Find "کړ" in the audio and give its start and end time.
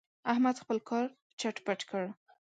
1.89-2.03